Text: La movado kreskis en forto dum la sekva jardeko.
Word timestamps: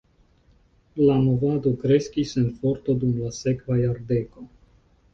La 1.09 1.17
movado 1.25 1.75
kreskis 1.85 2.33
en 2.43 2.49
forto 2.65 2.99
dum 3.05 3.15
la 3.21 3.33
sekva 3.45 3.81
jardeko. 3.87 4.53